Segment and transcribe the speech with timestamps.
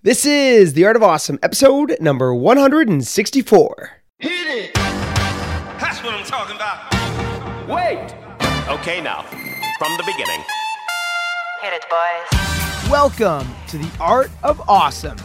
[0.00, 3.90] This is The Art of Awesome, episode number 164.
[4.20, 4.74] Hit it!
[4.74, 6.88] That's what I'm talking about.
[7.68, 8.14] Wait!
[8.68, 10.44] Okay, now, from the beginning.
[11.62, 12.88] Hit it, boys.
[12.88, 15.16] Welcome to The Art of Awesome.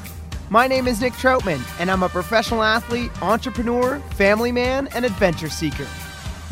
[0.49, 5.49] My name is Nick Troutman, and I'm a professional athlete, entrepreneur, family man, and adventure
[5.49, 5.85] seeker.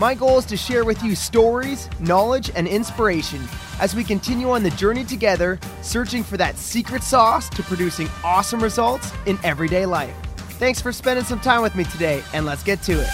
[0.01, 3.39] My goal is to share with you stories, knowledge, and inspiration
[3.79, 8.63] as we continue on the journey together, searching for that secret sauce to producing awesome
[8.63, 10.15] results in everyday life.
[10.57, 13.09] Thanks for spending some time with me today, and let's get to it.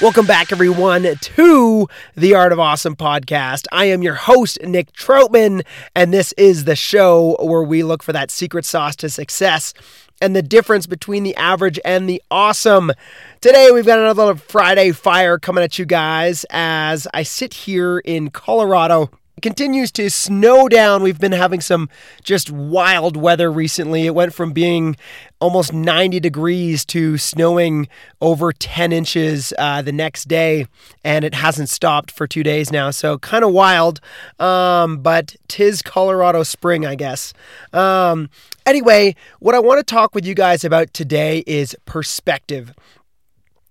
[0.00, 3.66] Welcome back, everyone, to the Art of Awesome podcast.
[3.70, 8.14] I am your host, Nick Troutman, and this is the show where we look for
[8.14, 9.74] that secret sauce to success
[10.20, 12.92] and the difference between the average and the awesome.
[13.40, 18.30] Today, we've got another Friday fire coming at you guys as I sit here in
[18.30, 19.10] Colorado.
[19.42, 21.02] Continues to snow down.
[21.02, 21.88] We've been having some
[22.22, 24.06] just wild weather recently.
[24.06, 24.96] It went from being
[25.40, 27.88] almost 90 degrees to snowing
[28.20, 30.66] over 10 inches uh, the next day,
[31.04, 32.90] and it hasn't stopped for two days now.
[32.90, 34.00] So kind of wild,
[34.38, 37.32] um, but tis Colorado spring, I guess.
[37.72, 38.30] Um,
[38.66, 42.72] anyway, what I want to talk with you guys about today is perspective.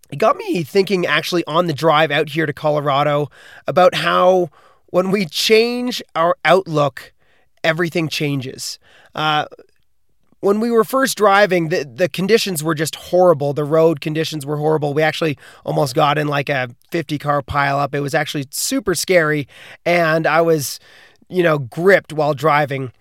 [0.10, 3.30] It got me thinking actually on the drive out here to Colorado
[3.68, 4.50] about how
[4.88, 7.14] when we change our outlook,
[7.64, 8.80] everything changes.
[9.16, 9.46] Uh,
[10.40, 13.54] when we were first driving, the, the conditions were just horrible.
[13.54, 14.94] The road conditions were horrible.
[14.94, 17.96] We actually almost got in like a 50 car pileup.
[17.96, 19.48] It was actually super scary.
[19.84, 20.80] And I was,
[21.28, 22.92] you know, gripped while driving.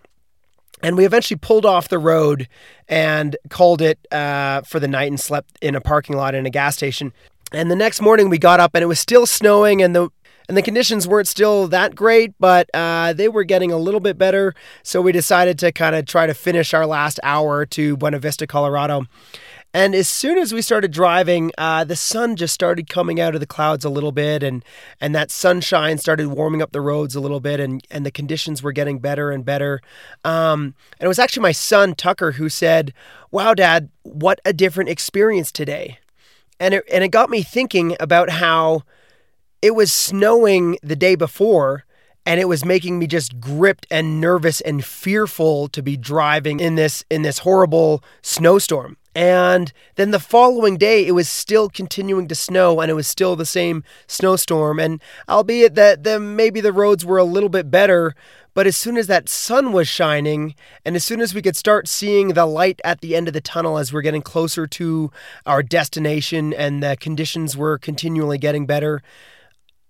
[0.83, 2.49] And we eventually pulled off the road
[2.89, 6.51] and called it uh, for the night and slept in a parking lot in a
[6.51, 7.13] gas station.
[7.53, 10.11] And the next morning we got up and it was still snowing and the
[10.49, 14.17] and the conditions weren't still that great, but uh, they were getting a little bit
[14.17, 14.55] better.
[14.83, 18.47] So we decided to kind of try to finish our last hour to Buena Vista,
[18.47, 19.07] Colorado.
[19.75, 23.41] And as soon as we started driving, uh, the sun just started coming out of
[23.41, 24.65] the clouds a little bit, and
[25.03, 28.63] and that sunshine started warming up the roads a little bit, and and the conditions
[28.63, 29.83] were getting better and better.
[30.25, 32.95] Um, and it was actually my son Tucker who said,
[33.31, 35.99] "Wow, Dad, what a different experience today,"
[36.59, 38.83] and it and it got me thinking about how
[39.63, 41.85] it was snowing the day before
[42.27, 46.75] and it was making me just gripped and nervous and fearful to be driving in
[46.75, 48.97] this in this horrible snowstorm.
[49.15, 53.35] And then the following day, it was still continuing to snow, and it was still
[53.35, 54.79] the same snowstorm.
[54.79, 58.15] And albeit that the, maybe the roads were a little bit better,
[58.53, 60.55] but as soon as that sun was shining,
[60.85, 63.41] and as soon as we could start seeing the light at the end of the
[63.41, 65.11] tunnel as we're getting closer to
[65.47, 69.01] our destination, and the conditions were continually getting better,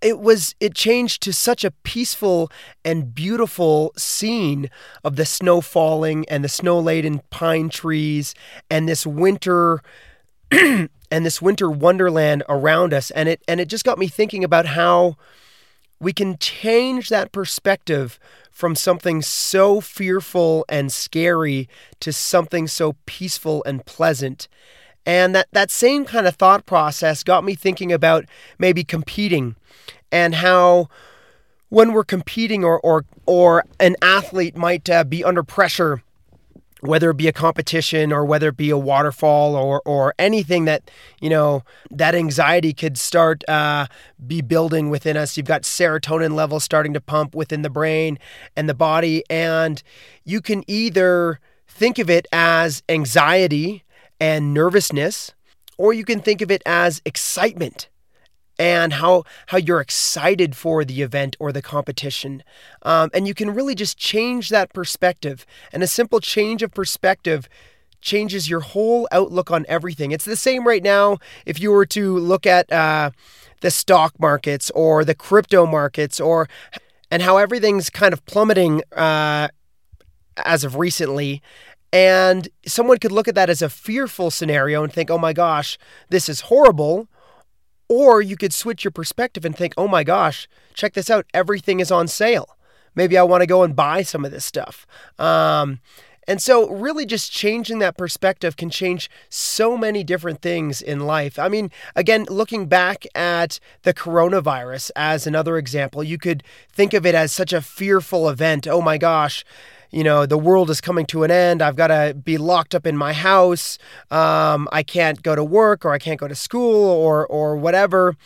[0.00, 2.50] it was it changed to such a peaceful
[2.84, 4.70] and beautiful scene
[5.02, 8.34] of the snow falling and the snow laden pine trees
[8.70, 9.82] and this winter
[10.50, 13.10] and this winter wonderland around us.
[13.12, 15.16] And it and it just got me thinking about how
[15.98, 18.18] we can change that perspective
[18.50, 21.68] from something so fearful and scary
[22.00, 24.48] to something so peaceful and pleasant
[25.06, 28.26] and that that same kind of thought process got me thinking about
[28.58, 29.54] maybe competing
[30.12, 30.88] and how
[31.68, 36.02] when we're competing or or or an athlete might uh, be under pressure
[36.80, 40.90] whether it be a competition or whether it be a waterfall or or anything that
[41.20, 43.86] you know that anxiety could start uh,
[44.26, 45.36] be building within us.
[45.36, 48.18] You've got serotonin levels starting to pump within the brain
[48.56, 49.82] and the body and
[50.24, 53.84] you can either think of it as anxiety
[54.20, 55.34] and nervousness
[55.78, 57.88] or you can think of it as excitement
[58.58, 62.42] and how how you're excited for the event or the competition.
[62.82, 65.44] Um, and you can really just change that perspective.
[65.72, 67.48] And a simple change of perspective
[68.00, 70.12] changes your whole outlook on everything.
[70.12, 73.10] It's the same right now if you were to look at uh,
[73.60, 76.48] the stock markets or the crypto markets or
[77.10, 79.48] and how everything's kind of plummeting uh,
[80.44, 81.42] as of recently
[81.96, 85.78] and someone could look at that as a fearful scenario and think, oh my gosh,
[86.10, 87.08] this is horrible.
[87.88, 91.24] Or you could switch your perspective and think, oh my gosh, check this out.
[91.32, 92.58] Everything is on sale.
[92.94, 94.86] Maybe I want to go and buy some of this stuff.
[95.18, 95.80] Um,
[96.28, 101.38] and so, really, just changing that perspective can change so many different things in life.
[101.38, 107.06] I mean, again, looking back at the coronavirus as another example, you could think of
[107.06, 108.66] it as such a fearful event.
[108.66, 109.44] Oh my gosh,
[109.90, 111.62] you know, the world is coming to an end.
[111.62, 113.78] I've got to be locked up in my house.
[114.10, 118.16] Um, I can't go to work or I can't go to school or, or whatever.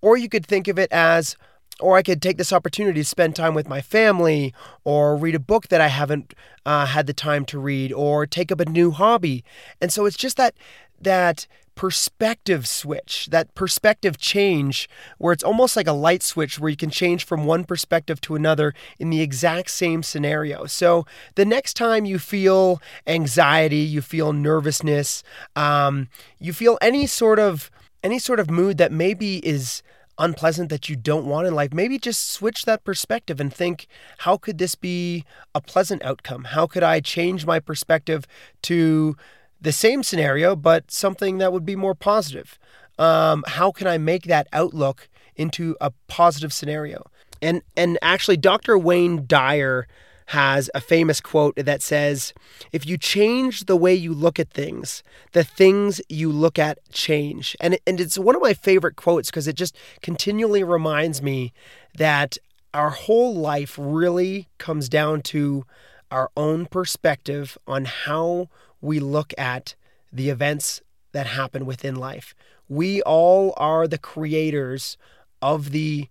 [0.00, 1.36] Or you could think of it as,
[1.80, 5.40] or I could take this opportunity to spend time with my family or read a
[5.40, 6.34] book that I haven't
[6.66, 9.44] uh, had the time to read or take up a new hobby.
[9.80, 10.54] And so it's just that,
[11.00, 16.76] that perspective switch, that perspective change, where it's almost like a light switch where you
[16.76, 20.66] can change from one perspective to another in the exact same scenario.
[20.66, 21.06] So
[21.36, 25.22] the next time you feel anxiety, you feel nervousness,
[25.54, 26.08] um,
[26.40, 27.70] you feel any sort of
[28.02, 29.82] any sort of mood that maybe is
[30.18, 33.86] unpleasant that you don't want in life, maybe just switch that perspective and think,
[34.18, 35.24] how could this be
[35.54, 36.44] a pleasant outcome?
[36.44, 38.26] How could I change my perspective
[38.62, 39.16] to
[39.60, 42.58] the same scenario, but something that would be more positive.
[42.98, 47.10] Um, how can I make that outlook into a positive scenario?
[47.40, 48.76] And and actually, Dr.
[48.76, 49.86] Wayne Dyer
[50.26, 52.34] has a famous quote that says,
[52.72, 55.02] "If you change the way you look at things,
[55.32, 59.46] the things you look at change." And and it's one of my favorite quotes because
[59.46, 61.52] it just continually reminds me
[61.96, 62.36] that
[62.74, 65.64] our whole life really comes down to
[66.10, 68.48] our own perspective on how
[68.80, 69.74] we look at
[70.12, 70.82] the events
[71.12, 72.34] that happen within life.
[72.68, 74.96] We all are the creators
[75.40, 76.08] of the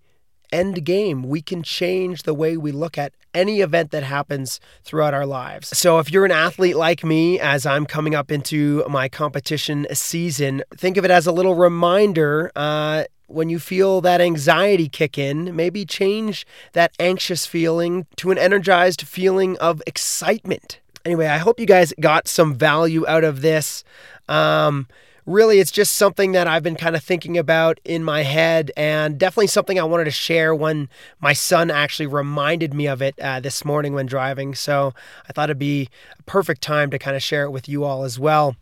[0.52, 1.24] end game.
[1.24, 5.78] We can change the way we look at any event that happens throughout our lives.
[5.78, 10.63] So, if you're an athlete like me, as I'm coming up into my competition season,
[10.75, 12.52] think of it as a little reminder.
[12.56, 18.38] Uh, when you feel that anxiety kick in, maybe change that anxious feeling to an
[18.38, 20.80] energized feeling of excitement.
[21.07, 23.86] Anyway, I hope you guys got some value out of this.
[24.27, 24.89] Um,
[25.25, 29.18] really, it's just something that I've been kind of thinking about in my head, and
[29.18, 30.89] definitely something I wanted to share when
[31.21, 34.54] my son actually reminded me of it uh, this morning when driving.
[34.54, 34.94] So
[35.30, 35.88] I thought it'd be
[36.19, 38.57] a perfect time to kind of share it with you all as well.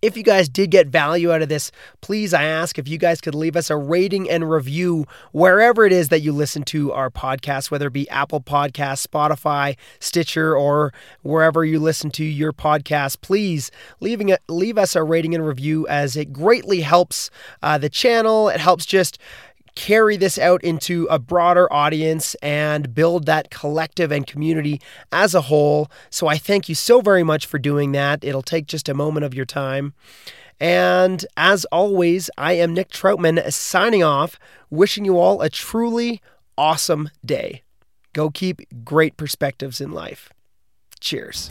[0.00, 1.70] If you guys did get value out of this,
[2.00, 5.92] please, I ask if you guys could leave us a rating and review wherever it
[5.92, 10.92] is that you listen to our podcast, whether it be Apple Podcasts, Spotify, Stitcher, or
[11.22, 13.20] wherever you listen to your podcast.
[13.20, 13.70] Please
[14.00, 17.30] leaving it, leave us a rating and review as it greatly helps
[17.62, 18.48] uh, the channel.
[18.48, 19.18] It helps just
[19.74, 25.42] carry this out into a broader audience and build that collective and community as a
[25.42, 25.90] whole.
[26.10, 28.24] So I thank you so very much for doing that.
[28.24, 29.94] It'll take just a moment of your time.
[30.60, 34.38] And as always, I am Nick Troutman signing off,
[34.70, 36.20] wishing you all a truly
[36.56, 37.62] awesome day.
[38.12, 40.32] Go keep great perspectives in life.
[41.00, 41.50] Cheers.